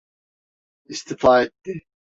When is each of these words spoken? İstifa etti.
İstifa 0.85 1.41
etti. 1.43 1.85